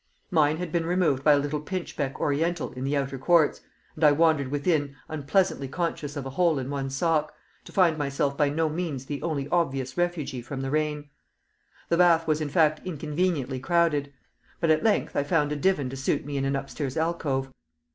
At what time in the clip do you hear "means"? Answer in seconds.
8.67-9.05